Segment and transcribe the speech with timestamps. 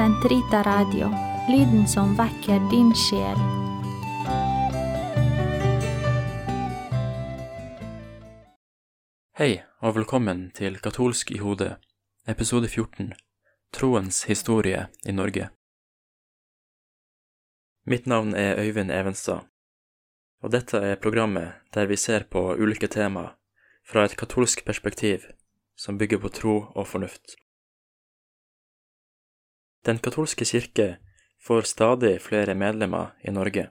[0.00, 1.10] Sentrita Radio,
[1.48, 3.40] lyden som vekker din sjel.
[9.36, 11.74] Hei, og velkommen til Katolsk i hodet,
[12.24, 13.10] episode 14,
[13.76, 15.50] Troens historie i Norge.
[17.84, 19.44] Mitt navn er Øyvind Evenstad,
[20.40, 23.34] og dette er programmet der vi ser på ulike tema
[23.84, 25.28] fra et katolsk perspektiv
[25.76, 27.36] som bygger på tro og fornuft.
[29.86, 30.98] Den katolske kirke
[31.40, 33.70] får stadig flere medlemmer i Norge,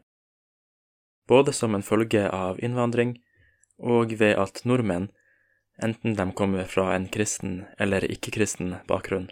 [1.27, 3.19] både som en følge av innvandring
[3.77, 5.11] og ved at nordmenn,
[5.77, 9.29] enten de kommer fra en kristen eller ikke-kristen bakgrunn,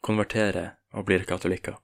[0.00, 1.76] konverterer og blir katolikker.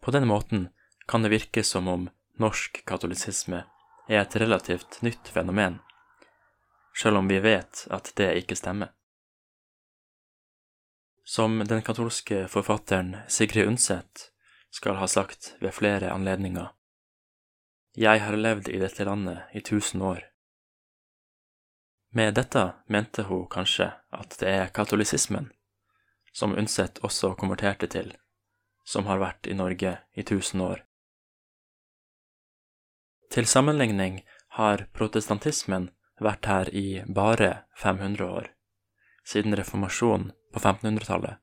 [0.00, 0.68] På den måten
[1.06, 2.08] kan det virke som om
[2.40, 3.62] norsk katolisisme
[4.08, 5.78] er et relativt nytt fenomen,
[6.96, 8.90] selv om vi vet at det ikke stemmer.
[11.26, 14.30] Som den katolske forfatteren Sigrid Undset
[14.70, 16.68] skal ha sagt ved flere anledninger,
[17.96, 20.20] jeg har levd i dette landet i tusen år.
[22.12, 25.48] Med dette mente hun kanskje at det er katolisismen,
[26.32, 28.12] som Undset også konverterte til,
[28.84, 30.84] som har vært i Norge i tusen år.
[33.32, 34.20] Til sammenligning
[34.60, 35.88] har protestantismen
[36.20, 38.50] vært her i bare 500 år,
[39.24, 41.40] siden reformasjonen på 1500-tallet.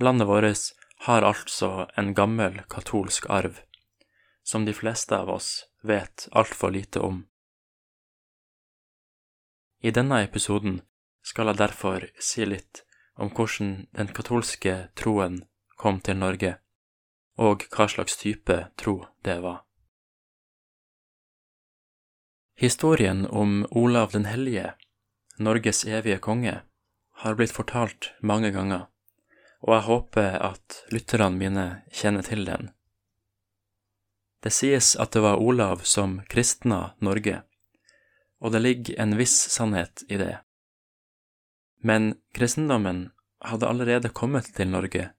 [0.00, 0.58] Landet vårt
[1.06, 3.60] har altså en gammel katolsk arv,
[4.42, 7.26] som de fleste av oss vet altfor lite om.
[9.82, 10.80] I denne episoden
[11.22, 12.82] skal jeg derfor si litt
[13.14, 15.44] om hvordan den katolske troen
[15.78, 16.56] kom til Norge,
[17.38, 19.62] og hva slags type tro det var.
[22.58, 24.72] Historien om Olav den hellige,
[25.38, 26.56] Norges evige konge,
[27.22, 28.86] har blitt fortalt mange ganger,
[29.66, 32.70] og jeg håper at lytterne mine kjenner til den.
[34.42, 37.42] Det sies at det var Olav som kristna Norge,
[38.38, 40.36] og det ligger en viss sannhet i det.
[41.82, 43.08] Men kristendommen
[43.42, 45.10] hadde allerede kommet til Norge,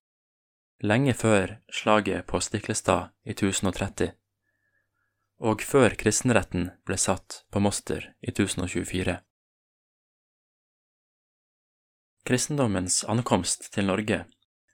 [0.80, 4.16] lenge før slaget på Stiklestad i 1030
[5.40, 9.20] og før kristenretten ble satt på Moster i 1024.
[12.28, 14.26] Kristendommens ankomst til Norge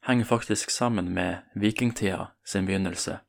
[0.07, 3.19] henger faktisk sammen med vikingtida sin begynnelse.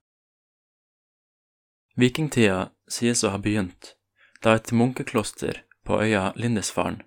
[1.96, 3.94] Vikingtida sies å ha begynt
[4.44, 7.04] da et munkekloster på øya Lindisfarne,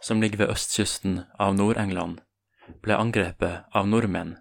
[0.00, 2.20] som ligger ved østkysten av Nord-England,
[2.82, 4.36] ble angrepet av nordmenn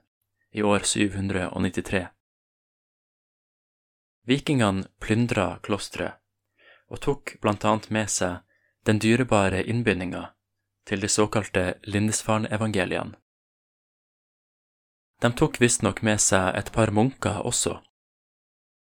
[0.52, 2.08] i år 793.
[4.28, 6.20] Vikingene plyndra klosteret
[6.92, 8.42] og tok blant annet med seg
[8.86, 10.28] den dyrebare innbindinga
[10.88, 13.18] til de såkalte Lindisfarne-evangeliene.
[15.22, 17.76] De tok visstnok med seg et par munker også,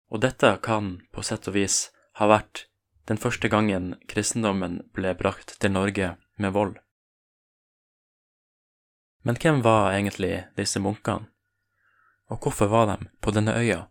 [0.09, 2.65] og dette kan på sett og vis ha vært
[3.09, 6.79] den første gangen kristendommen ble brakt til Norge med vold.
[9.23, 11.29] Men hvem var egentlig disse munkene,
[12.31, 13.83] og hvorfor var de på denne øya?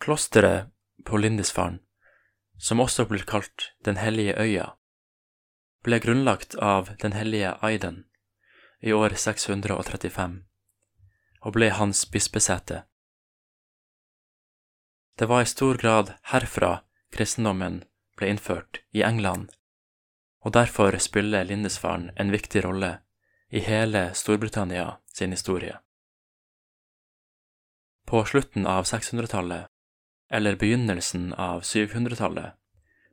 [0.00, 0.70] Klosteret
[1.04, 1.82] på Lindisfarne,
[2.58, 4.76] som også blir kalt Den hellige øya,
[5.84, 8.04] ble grunnlagt av den hellige Aiden
[8.80, 10.40] i år 635
[11.40, 12.82] og ble hans bispesete.
[15.16, 16.80] Det var i stor grad herfra
[17.12, 17.82] kristendommen
[18.16, 19.48] ble innført i England,
[20.44, 22.98] og derfor spiller Lindesfaren en viktig rolle
[23.48, 25.78] i hele Storbritannia sin historie.
[28.06, 29.66] På slutten av 600-tallet
[30.30, 32.54] eller begynnelsen av 700-tallet,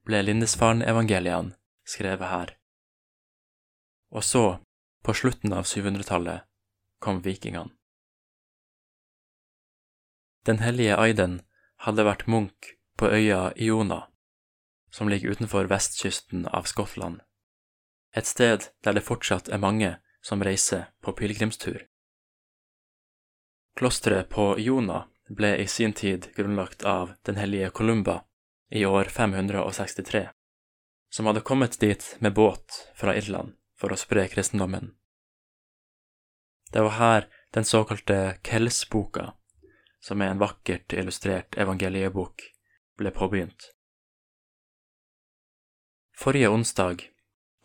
[0.06, 1.56] ble Lindesfaren-evangeliene
[1.88, 2.56] skrevet her.
[4.09, 4.59] Og så,
[5.03, 6.47] på slutten av 700-tallet,
[7.00, 7.72] kom vikingene.
[10.47, 11.41] Den hellige Aiden
[11.84, 14.06] hadde vært munk på øya Iona,
[14.91, 17.19] som ligger utenfor vestkysten av Skottland,
[18.15, 21.83] et sted der det fortsatt er mange som reiser på pilegrimstur.
[23.77, 28.21] Klosteret på Iona ble i sin tid grunnlagt av den hellige Columba
[28.71, 30.24] i år 563,
[31.12, 34.95] som hadde kommet dit med båt fra Irland for å spre kristendommen.
[36.71, 39.33] Det var her den såkalte Kells-boka,
[40.00, 42.41] som er en vakkert illustrert evangeliebok,
[42.97, 43.71] ble påbegynt.
[46.18, 47.07] Forrige onsdag,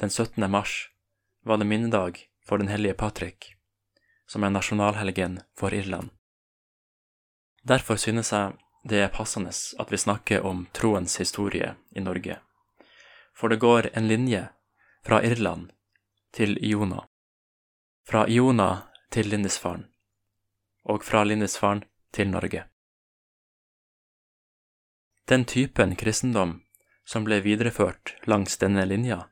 [0.00, 0.50] den 17.
[0.50, 0.91] mars,
[1.43, 3.56] var det minnedag for den hellige Patrick,
[4.26, 6.11] som er nasjonalhelgen for Irland.
[7.62, 12.38] Derfor synes jeg det er passende at vi snakker om troens historie i Norge,
[13.35, 14.49] for det går en linje
[15.06, 15.70] fra Irland
[16.32, 17.05] til Iona,
[18.08, 18.70] fra Iona
[19.12, 19.87] til Lindisfaren,
[20.84, 22.64] og fra Lindisfaren til Norge.
[25.29, 26.62] Den typen kristendom
[27.05, 29.26] som ble videreført langs denne linja,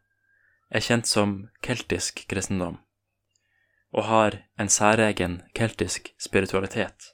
[0.71, 2.79] er kjent som keltisk kristendom,
[3.91, 7.11] og har en særegen keltisk spiritualitet,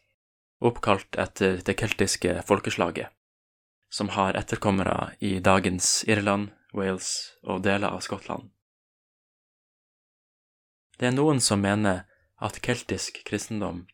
[0.61, 3.09] oppkalt etter det keltiske folkeslaget,
[3.89, 8.51] som har etterkommere i dagens Irland, Wales og deler av Skottland.
[10.97, 12.05] Det er noen som mener
[12.41, 13.85] at keltisk kristendom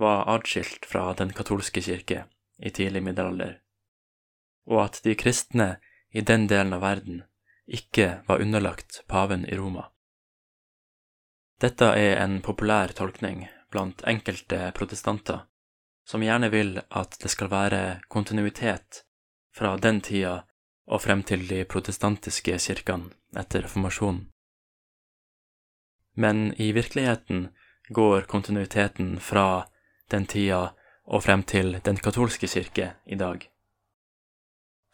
[0.00, 2.24] var atskilt fra den katolske kirke
[2.58, 3.58] i tidlig middelalder,
[4.68, 5.76] og at de kristne
[6.10, 7.22] i den delen av verden
[7.66, 9.88] ikke var underlagt paven i Roma.
[11.60, 15.46] Dette er en populær tolkning blant enkelte protestanter,
[16.04, 17.80] som gjerne vil at det skal være
[18.12, 19.04] kontinuitet
[19.54, 20.42] fra den tida
[20.84, 24.33] og frem til de protestantiske kirkene etter reformasjonen.
[26.14, 27.48] Men i virkeligheten
[27.88, 29.66] går kontinuiteten fra
[30.10, 30.74] den tida
[31.04, 33.50] og frem til den katolske kirke i dag.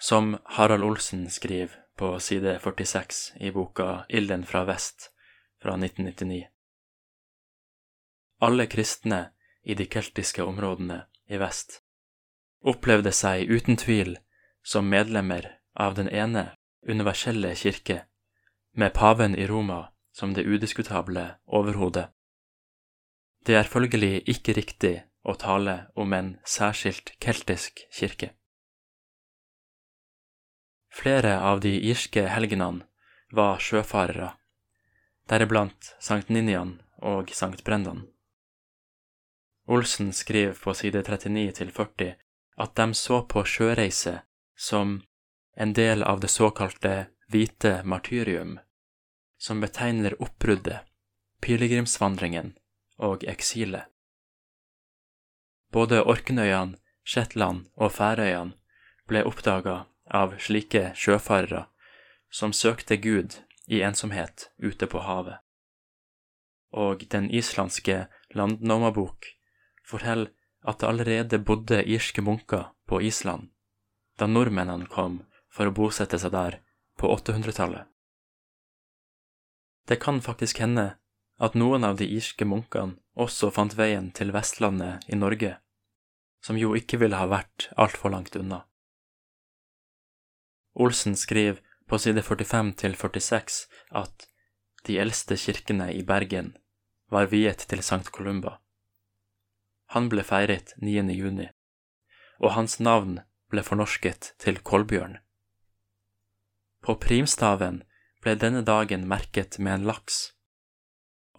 [0.00, 5.11] Som Harald Olsen skriver på side 46 i boka Ilden fra vest
[5.62, 6.46] fra 1999.
[8.40, 9.26] Alle kristne
[9.62, 11.82] i de keltiske områdene i vest
[12.61, 14.17] opplevde seg uten tvil
[14.64, 16.50] som medlemmer av den ene
[16.88, 18.05] universelle kirke,
[18.72, 22.08] med paven i Roma som det udiskutable overhodet.
[23.46, 28.32] Det er følgelig ikke riktig å tale om en særskilt keltisk kirke.
[30.90, 32.84] Flere av de irske helgenene
[33.32, 34.32] var sjøfarere,
[35.30, 38.08] deriblant Sankt Ninian og Sankt Brendan.
[39.70, 42.16] Olsen skriver på side 39 40
[42.60, 44.18] at de så på sjøreise
[44.58, 44.98] som
[45.54, 48.58] en del av det såkalte hvite martyrium,
[49.40, 50.84] som betegner oppbruddet,
[51.40, 52.52] pilegrimsvandringen
[53.00, 53.88] og eksilet.
[55.72, 58.52] Både Orknøyene, Shetland og Færøyene
[59.08, 59.76] ble oppdaga
[60.06, 61.64] av slike sjøfarere
[62.31, 65.38] som søkte Gud i ensomhet ute på havet.
[66.70, 68.04] Og den islandske
[68.36, 69.26] landnomabok
[69.86, 70.31] forteller
[70.62, 73.48] at det allerede bodde irske munker på Island
[74.20, 76.58] da nordmennene kom for å bosette seg der
[77.00, 77.86] på 800-tallet.
[79.90, 80.84] Det kan faktisk hende
[81.42, 85.56] at noen av de irske munkene også fant veien til Vestlandet i Norge,
[86.46, 88.60] som jo ikke ville ha vært altfor langt unna.
[90.78, 91.58] Olsen skriver
[91.90, 93.66] på side 45 til 46
[94.04, 94.28] at
[94.87, 96.54] de eldste kirkene i Bergen
[97.10, 98.60] var viet til Sankt Columba.
[99.90, 101.02] Han ble feiret 9.
[101.19, 101.50] juni,
[102.38, 103.19] og hans navn
[103.50, 105.19] ble fornorsket til Kolbjørn.
[106.78, 107.82] På primstaven
[108.20, 110.20] ble denne dagen merket med en laks,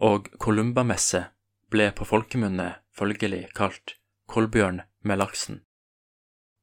[0.02, 1.28] og Kolumbamesse
[1.72, 3.98] ble på folkemunne følgelig kalt
[4.32, 5.62] Kolbjørn med laksen.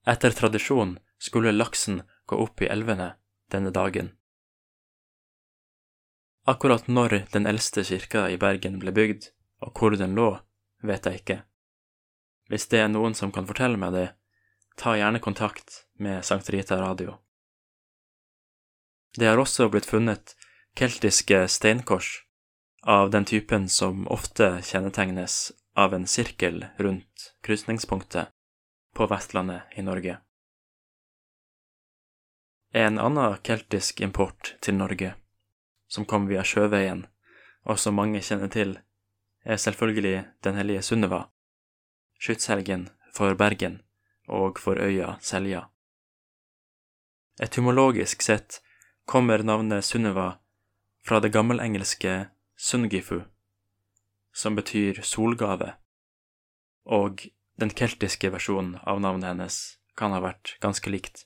[0.09, 3.13] Etter tradisjon skulle laksen gå opp i elvene
[3.53, 4.15] denne dagen.
[6.49, 9.29] Akkurat når den eldste kirka i Bergen ble bygd,
[9.61, 10.31] og hvor den lå,
[10.81, 11.39] vet jeg ikke.
[12.49, 14.07] Hvis det er noen som kan fortelle meg det,
[14.81, 17.19] ta gjerne kontakt med Sankt Rita Radio.
[19.17, 20.35] Det har også blitt funnet
[20.79, 22.25] keltiske steinkors
[22.83, 28.29] av den typen som ofte kjennetegnes av en sirkel rundt krysningspunktet
[28.95, 30.19] på Vestlandet i Norge.
[32.73, 35.15] En annen keltisk import til Norge,
[35.89, 37.07] som kom via sjøveien,
[37.65, 38.77] og som mange kjenner til,
[39.45, 41.29] er selvfølgelig Den hellige Sunniva,
[42.21, 43.81] skytshelgen for Bergen
[44.29, 45.69] og for øya Selja.
[47.41, 48.61] Etymologisk sett
[49.09, 50.39] kommer navnet Sunniva
[51.05, 53.21] fra det gammelengelske Sungifu,
[54.33, 55.71] som betyr solgave,
[56.85, 57.25] og
[57.57, 59.57] den keltiske versjonen av navnet hennes
[59.97, 61.25] kan ha vært ganske likt.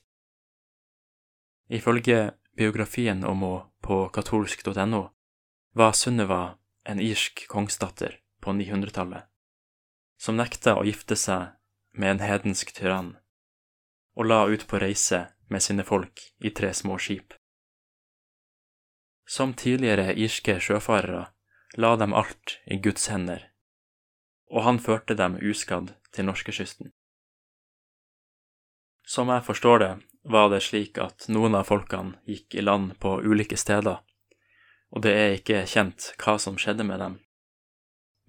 [1.67, 5.03] Ifølge biografien om henne på katolsk.no
[5.75, 6.41] var Sunniva
[6.87, 9.27] en irsk kongsdatter på 900-tallet,
[10.15, 11.51] som nekta å gifte seg
[11.91, 13.17] med en hedensk tyrann,
[14.15, 17.33] og la ut på reise med sine folk i tre små skip.
[19.25, 21.27] Som tidligere irske sjøfarere
[21.79, 23.49] la dem alt i Guds hender,
[24.51, 26.91] og han førte dem uskadd til norskekysten.
[29.03, 33.17] Som jeg forstår det, var det slik at noen av folkene gikk i land på
[33.23, 33.99] ulike steder,
[34.93, 37.17] og det er ikke kjent hva som skjedde med dem,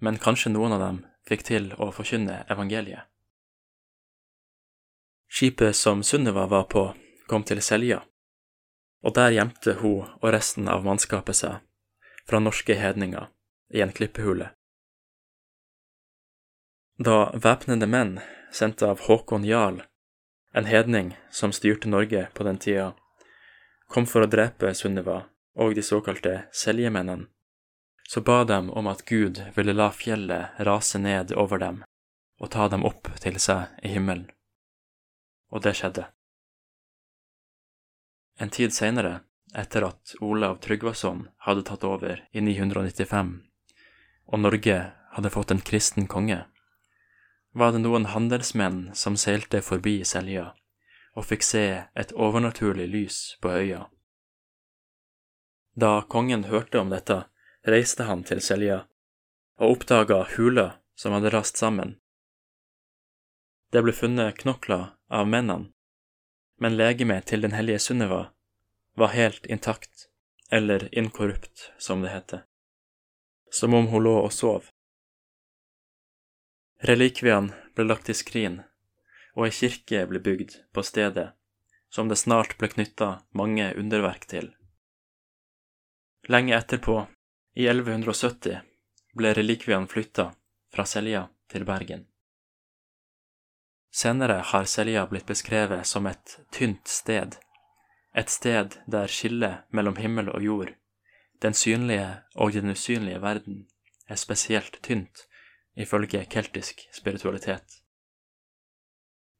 [0.01, 3.07] men kanskje noen av dem fikk til å forkynne evangeliet.
[5.31, 6.89] Skipet som Sunniva var på,
[7.27, 8.03] kom til Selja,
[9.05, 11.61] og der gjemte hun og resten av mannskapet seg
[12.25, 13.27] fra norske hedninger
[13.73, 14.49] i en klippehule.
[16.97, 18.17] Da væpnede menn,
[18.51, 19.81] sendt av Håkon Jarl,
[20.55, 22.93] en hedning som styrte Norge på den tida,
[23.91, 25.25] kom for å drepe Sunniva
[25.59, 27.27] og de såkalte seljemennene,
[28.07, 31.83] så ba de om at Gud ville la fjellet rase ned over dem
[32.39, 34.27] og ta dem opp til seg i himmelen.
[35.51, 36.09] Og det skjedde.
[38.39, 39.19] En tid seinere,
[39.55, 43.31] etter at Olav Tryggvason hadde tatt over i 995,
[44.27, 44.79] og Norge
[45.15, 46.41] hadde fått en kristen konge,
[47.55, 50.49] var det noen handelsmenn som seilte forbi Selja
[51.15, 51.63] og fikk se
[51.95, 53.85] et overnaturlig lys på øya.
[55.79, 57.21] Da kongen hørte om dette,
[57.63, 58.81] reiste han til Selja
[59.55, 61.95] og oppdaga hula som hadde rast sammen.
[63.71, 65.71] Det ble funnet knokler av mennene,
[66.61, 68.29] men legemet til den hellige Sunniva
[68.95, 70.07] var helt intakt,
[70.51, 72.45] eller inkorrupt, som det heter,
[73.51, 74.69] som om hun lå og sov.
[76.85, 78.61] Relikviene ble lagt i skrin,
[79.35, 81.31] og ei kirke ble bygd på stedet,
[81.89, 84.53] som det snart ble knytta mange underverk til.
[86.31, 87.03] Lenge etterpå,
[87.55, 88.59] i 1170,
[89.15, 90.31] ble relikviene flytta
[90.73, 92.07] fra Selja til Bergen.
[93.95, 97.37] Senere har Selja blitt beskrevet som et tynt sted
[98.15, 100.69] et sted der skillet mellom himmel og jord,
[101.43, 103.65] den synlige og den usynlige verden,
[104.07, 105.25] er spesielt tynt,
[105.75, 107.81] ifølge keltisk spiritualitet.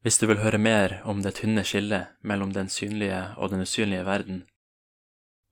[0.01, 4.05] Hvis du vil høre mer om det tynne skillet mellom den synlige og den usynlige
[4.05, 4.43] verden,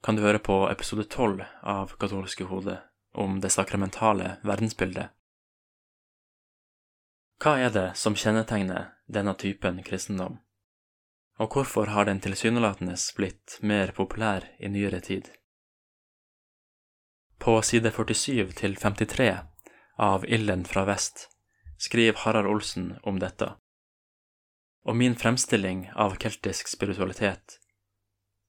[0.04, 2.82] kan du høre på episode tolv av Katolske hode
[3.14, 5.16] om det sakramentale verdensbildet.
[7.44, 10.40] Hva er det som kjennetegner denne typen kristendom?
[11.40, 15.30] og hvorfor har den tilsynelatende blitt mer populær i nyere tid?
[17.40, 19.32] På side 47 til 53
[20.00, 21.28] av Ilden fra vest
[21.82, 23.50] skriver Harald Olsen om dette,
[24.86, 27.58] og min fremstilling av keltisk spiritualitet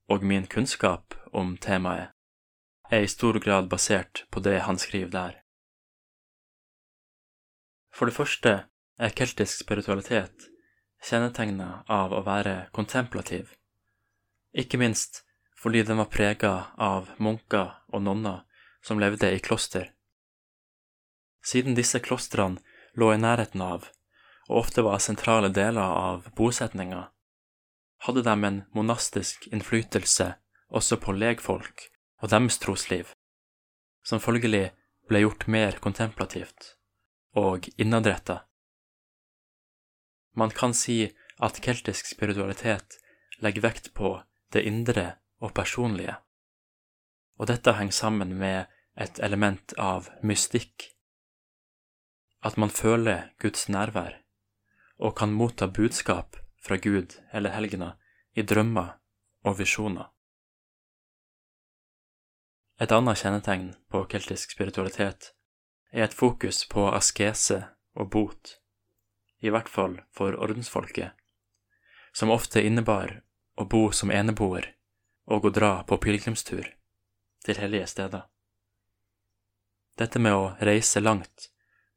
[0.07, 2.13] og min kunnskap om temaet
[2.93, 5.41] er i stor grad basert på det han skriver der.
[7.89, 8.51] For det første
[8.97, 10.49] er keltisk spiritualitet
[11.05, 13.51] kjennetegna av å være kontemplativ,
[14.55, 15.23] ikke minst
[15.59, 18.43] fordi den var prega av munker og nonner
[18.85, 19.91] som levde i kloster.
[21.45, 22.61] Siden disse klostrene
[22.95, 23.89] lå i nærheten av,
[24.49, 27.07] og ofte var sentrale deler av bosetninga,
[28.05, 30.31] hadde de en monastisk innflytelse
[30.69, 31.87] også på legfolk
[32.21, 33.13] og deres trosliv,
[34.05, 34.69] som følgelig
[35.09, 36.75] ble gjort mer kontemplativt
[37.35, 38.43] og innadretta
[40.35, 42.99] man kan si at keltisk spiritualitet
[43.43, 44.17] legger vekt på
[44.53, 46.15] det indre og personlige,
[47.39, 50.91] og dette henger sammen med et element av mystikk.
[52.45, 54.21] At man føler Guds nærvær
[54.97, 57.95] og kan motta budskap fra Gud eller helgena
[58.35, 58.95] i drømmer
[59.43, 60.11] og visjoner.
[62.79, 65.31] Et annet kjennetegn på keltisk spiritualitet
[65.91, 67.61] er et fokus på askese
[67.95, 68.57] og bot
[69.41, 71.11] i hvert fall for ordensfolket,
[72.13, 73.21] som ofte innebar
[73.55, 74.71] å bo som eneboer
[75.25, 76.67] og å dra på pilegrimstur
[77.45, 78.25] til hellige steder.
[79.95, 81.49] Dette med å reise langt,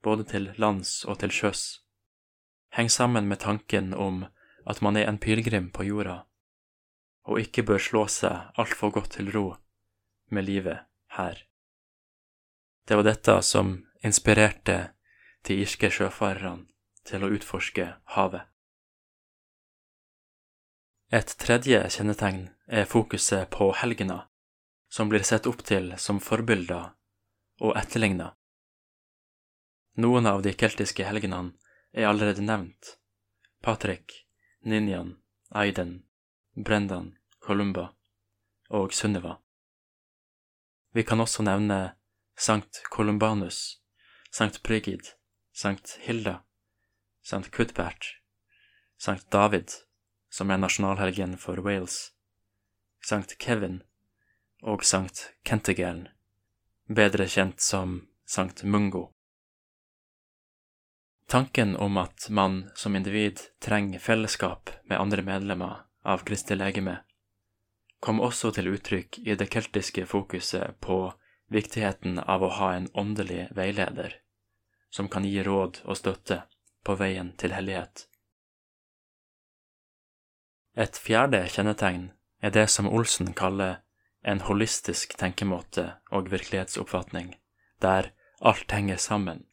[0.02, 1.62] både til lands og til sjøs,
[2.76, 4.25] henger sammen med tanken om
[4.68, 6.23] at man er en pilegrim på jorda,
[7.26, 9.47] og ikke bør slå seg altfor godt til ro
[10.30, 11.42] med livet her.
[12.87, 14.78] Det var dette som inspirerte
[15.49, 16.68] de irske sjøfarerne
[17.08, 18.44] til å utforske havet.
[21.08, 24.26] Et tredje kjennetegn er fokuset på helgena,
[24.92, 26.90] som blir sett opp til som forbilder
[27.64, 28.34] og etterligna.
[30.04, 31.56] Noen av de keltiske helgenene
[31.96, 32.98] er allerede nevnt.
[33.64, 34.12] Patrick,
[34.60, 35.16] Ninjan,
[35.50, 36.02] Aiden,
[36.54, 37.88] Brendan, Columba
[38.68, 39.38] og Sunniva.
[40.92, 41.96] Vi kan også nevne
[42.36, 43.80] Sankt Columbanus,
[44.30, 45.16] Sankt Brigid,
[45.56, 46.42] Sankt Hilda
[47.28, 47.50] St.
[47.50, 48.20] Cuthbert,
[48.97, 49.30] St.
[49.30, 49.70] David,
[50.30, 52.12] som er nasjonalhelgen for Wales,
[53.04, 53.37] St.
[53.38, 53.82] Kevin
[54.62, 55.26] og St.
[55.44, 56.06] Kentegelen,
[56.88, 58.64] bedre kjent som St.
[58.64, 59.11] Mungo.
[61.28, 67.02] Tanken om at man som individ trenger fellesskap med andre medlemmer av Kristi legeme,
[68.00, 71.02] kom også til uttrykk i det keltiske fokuset på
[71.52, 74.23] viktigheten av å ha en åndelig veileder
[74.88, 76.47] som kan gi råd og støtte
[76.88, 78.07] på veien til hellighet.
[80.78, 82.09] Et fjerde kjennetegn
[82.40, 83.83] er det som Olsen kaller
[84.23, 87.35] en holistisk tenkemåte og virkelighetsoppfatning,
[87.83, 89.45] der alt henger sammen.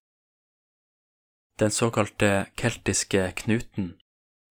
[1.60, 3.96] Den såkalte keltiske knuten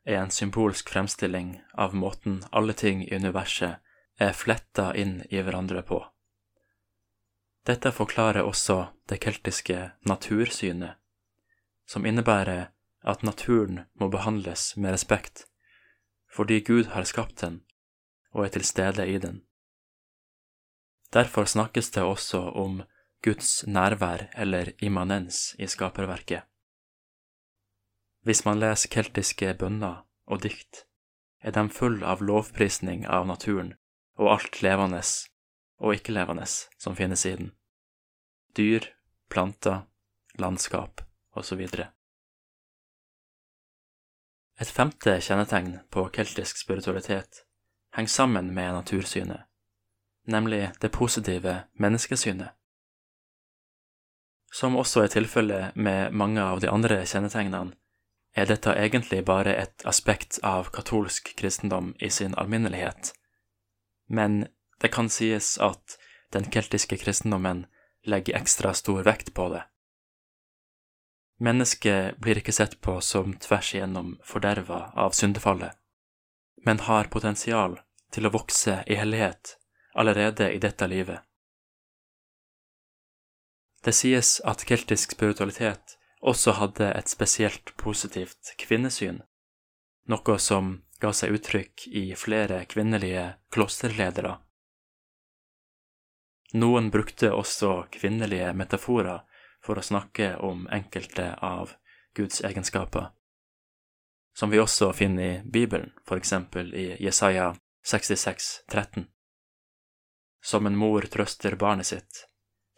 [0.05, 3.81] er en symbolsk fremstilling av måten alle ting i universet
[4.21, 6.03] er fletta inn i hverandre på.
[7.65, 10.99] Dette forklarer også det keltiske natursynet,
[11.89, 12.74] som innebærer
[13.05, 15.45] at naturen må behandles med respekt,
[16.35, 17.61] fordi Gud har skapt den
[18.35, 19.43] og er til stede i den.
[21.13, 22.83] Derfor snakkes det også om
[23.23, 26.43] Guds nærvær eller immanens i skaperverket.
[28.25, 30.85] Hvis man leser keltiske bønner og dikt,
[31.41, 33.75] er de full av lovprisning av naturen
[34.17, 35.03] og alt levende
[35.79, 37.53] og ikke-levende som finnes i den.
[38.57, 38.87] Dyr,
[39.31, 39.85] planter,
[40.39, 41.05] landskap
[41.37, 41.67] osv.
[44.65, 47.45] Et femte kjennetegn på keltisk spiritualitet
[47.93, 49.45] henger sammen med natursynet
[50.27, 52.49] nemlig det positive menneskesynet.
[54.53, 57.75] Som også er tilfellet med mange av de andre kjennetegnene,
[58.35, 63.13] er dette egentlig bare et aspekt av katolsk kristendom i sin alminnelighet,
[64.11, 64.47] men
[64.83, 65.99] det kan sies at
[66.35, 67.67] den keltiske kristendommen
[68.05, 69.63] legger ekstra stor vekt på det.
[71.43, 75.75] Mennesket blir ikke sett på som tvers igjennom forderva av syndefallet,
[76.67, 77.81] men har potensial
[78.15, 79.57] til å vokse i hellighet
[79.95, 81.21] allerede i dette livet.
[83.85, 89.21] Det sies at keltisk spiritualitet også hadde et spesielt positivt kvinnesyn,
[90.09, 94.39] noe som ga seg uttrykk i flere kvinnelige klosterledere.
[96.55, 99.25] Noen brukte også kvinnelige metaforer
[99.65, 101.73] for å snakke om enkelte av
[102.15, 103.11] Guds egenskaper,
[104.37, 107.55] som vi også finner i Bibelen, for eksempel i Jesaja
[107.87, 109.07] 66, 13.
[110.45, 112.27] Som en mor trøster barnet sitt,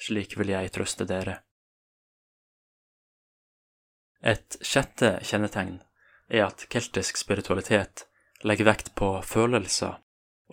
[0.07, 1.41] slik vil jeg trøste dere.
[4.26, 5.78] Et sjette kjennetegn
[6.28, 8.06] er at keltisk spiritualitet
[8.47, 9.99] legger vekt på følelser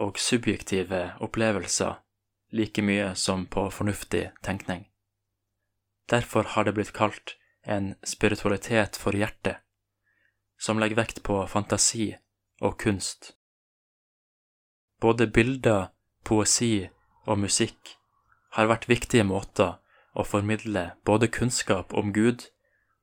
[0.03, 1.99] og subjektive opplevelser
[2.53, 4.85] like mye som på fornuftig tenkning.
[6.13, 9.63] Derfor har det blitt kalt en spiritualitet for hjertet,
[10.61, 12.11] som legger vekt på fantasi
[12.61, 13.33] og kunst.
[15.01, 15.89] Både bilder,
[16.23, 16.85] poesi
[17.25, 17.95] og musikk
[18.53, 19.79] har vært viktige måter
[20.13, 22.45] å formidle både kunnskap om Gud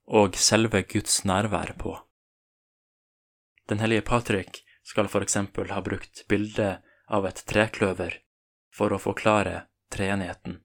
[0.07, 1.97] og selve Guds nærvær på.
[3.69, 8.21] Den hellige Patrick skal for eksempel ha brukt bildet av et trekløver
[8.75, 10.61] for å forklare treenigheten.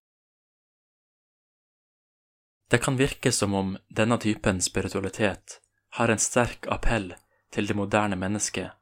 [2.76, 5.62] Det kan virke som om denne typen spiritualitet
[5.96, 7.14] har en sterk appell
[7.56, 8.74] til det moderne mennesket,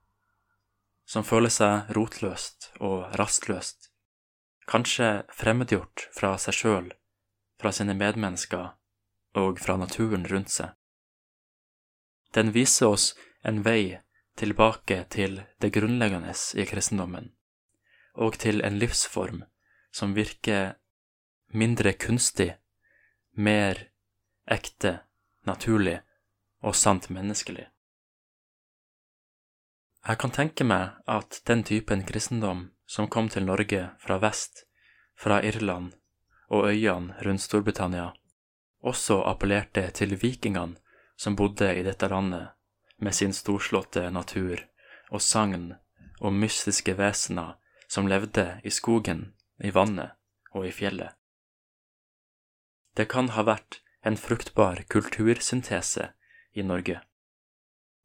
[1.05, 3.91] som føler seg rotløst og rastløst
[4.65, 6.87] kanskje fremmedgjort fra seg sjøl,
[7.61, 8.71] fra sine medmennesker
[9.37, 10.73] og fra naturen rundt seg.
[12.33, 13.11] Den viser oss
[13.45, 13.99] en vei
[14.41, 17.29] tilbake til det grunnleggende i kristendommen,
[18.17, 19.43] og til en livsform
[19.93, 20.79] som virker
[21.53, 22.55] mindre kunstig,
[23.33, 23.87] mer
[24.45, 24.99] ekte,
[25.45, 25.99] naturlig
[26.63, 27.67] og sant menneskelig.
[30.03, 34.65] Jeg kan tenke meg at den typen kristendom som kom til Norge fra vest,
[35.15, 35.93] fra Irland
[36.49, 38.11] og øyene rundt Storbritannia,
[38.83, 40.75] også appellerte til vikingene
[41.17, 42.51] som bodde i dette landet,
[42.99, 44.59] med sin storslåtte natur
[45.09, 45.73] og sagn
[46.19, 47.55] og mystiske vesener
[47.87, 50.15] som levde i skogen, i vannet
[50.51, 51.15] og i fjellet.
[52.93, 56.11] Det kan ha vært en fruktbar kultursyntese
[56.53, 56.99] i Norge,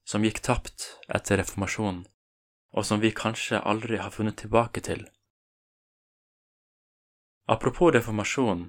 [0.09, 2.07] som gikk tapt etter reformasjonen
[2.71, 5.07] og som vi kanskje aldri har funnet tilbake til.
[7.49, 8.69] Apropos reformasjon,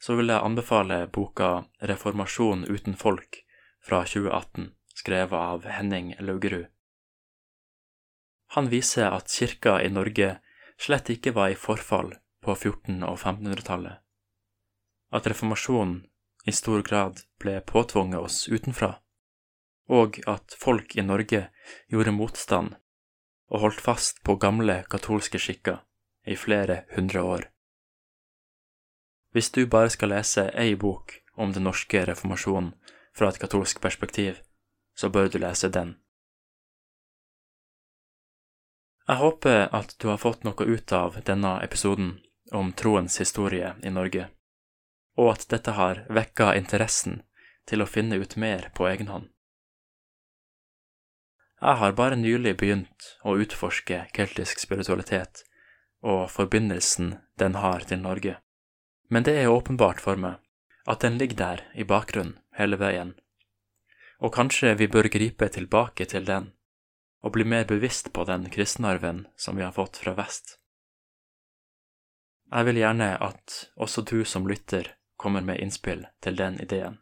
[0.00, 3.40] så vil jeg anbefale boka Reformasjon uten folk
[3.82, 6.68] fra 2018, skrevet av Henning Laugerud.
[8.54, 10.36] Han viser at kirka i Norge
[10.78, 13.98] slett ikke var i forfall på 1400- og 1500-tallet,
[15.12, 16.02] at reformasjonen
[16.48, 18.94] i stor grad ble påtvunget oss utenfra,
[19.88, 21.48] og at folk i Norge
[21.88, 22.76] gjorde motstand
[23.48, 25.80] og holdt fast på gamle katolske skikker
[26.28, 27.48] i flere hundre år.
[29.32, 32.72] Hvis du bare skal lese ei bok om den norske reformasjonen
[33.16, 34.40] fra et katolsk perspektiv,
[34.96, 35.96] så bør du lese den.
[39.08, 42.18] Jeg håper at du har fått noe ut av denne episoden
[42.52, 44.28] om troens historie i Norge,
[45.18, 47.22] og at dette har vekka interessen
[47.68, 49.28] til å finne ut mer på egen hånd.
[51.58, 55.42] Jeg har bare nylig begynt å utforske keltisk spiritualitet
[56.06, 58.36] og forbindelsen den har til Norge,
[59.10, 60.38] men det er åpenbart for meg
[60.88, 63.16] at den ligger der i bakgrunnen hele veien,
[64.22, 66.52] og kanskje vi bør gripe tilbake til den
[67.26, 70.60] og bli mer bevisst på den kristenarven som vi har fått fra vest.
[72.54, 76.98] Jeg vil gjerne at også du som lytter kommer med innspill til den ideen.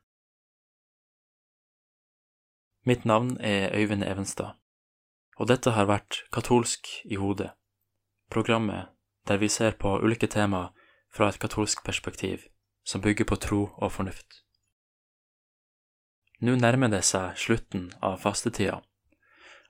[2.87, 4.57] Mitt navn er Øyvind Evenstad,
[5.37, 7.53] og dette har vært Katolsk i hodet,
[8.31, 10.69] programmet der vi ser på ulike tema
[11.11, 12.47] fra et katolsk perspektiv
[12.87, 14.43] som bygger på tro og fornuft.
[16.41, 18.83] Nå nærmer det seg slutten av fastetida,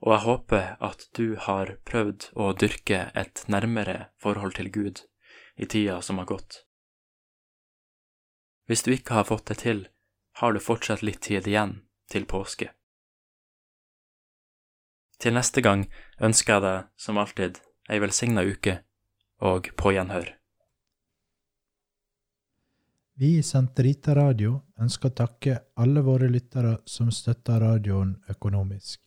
[0.02, 5.04] og jeg håper at du har prøvd å dyrke et nærmere forhold til Gud
[5.56, 6.66] i tida som har gått.
[8.66, 9.84] Hvis du ikke har fått det til,
[10.40, 11.78] har du fortsatt litt tid igjen
[12.10, 12.72] til påske.
[15.22, 15.86] Til neste gang
[16.20, 18.80] ønsker jeg deg, som alltid, ei velsigna uke,
[19.40, 20.34] og på gjenhør.
[23.16, 29.00] Vi i Senterita Radio ønsker å takke alle våre lyttere som støtter radioen økonomisk.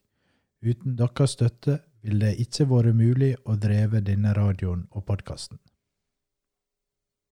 [0.65, 5.59] Uten deres støtte ville det ikke vært mulig å dreve denne radioen og podkasten.